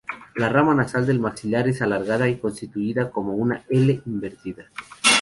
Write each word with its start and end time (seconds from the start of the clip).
La 0.35 0.49
rama 0.49 0.73
nasal 0.73 1.05
del 1.05 1.19
maxilar 1.19 1.67
es 1.67 1.83
alargada 1.83 2.27
y 2.27 2.39
constituida 2.39 3.11
como 3.11 3.35
una 3.35 3.65
"L" 3.69 4.01
invertida. 4.07 4.65